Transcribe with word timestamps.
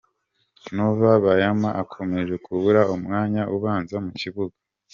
Nova 0.75 1.09
Bayama 1.23 1.69
akomeje 1.81 2.33
kubura 2.45 2.81
umwanya 2.95 3.41
ubanza 3.55 3.95
mu 4.05 4.11
kibuga. 4.19 4.55